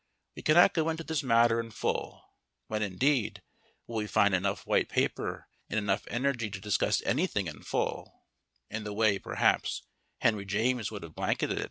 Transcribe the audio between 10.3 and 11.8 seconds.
James would have blanketed it?)